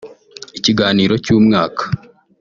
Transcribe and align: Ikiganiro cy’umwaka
Ikiganiro 0.57 1.13
cy’umwaka 1.23 1.83